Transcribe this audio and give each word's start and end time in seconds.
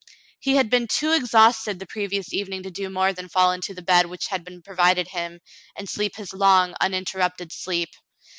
He 0.39 0.55
had 0.55 0.71
been 0.71 0.87
too 0.87 1.11
exhausted 1.11 1.77
the 1.77 1.85
previous 1.85 2.33
evening 2.33 2.63
to 2.63 2.71
do 2.71 2.89
more 2.89 3.13
than 3.13 3.29
fall 3.29 3.51
into 3.51 3.75
the 3.75 3.83
bed 3.83 4.07
which 4.07 4.29
had 4.29 4.43
been 4.43 4.63
provided 4.63 5.09
him 5.09 5.41
and 5.75 5.87
sleep 5.87 6.15
his 6.15 6.33
long, 6.33 6.73
uninterrupted 6.81 7.51
sleep. 7.51 7.89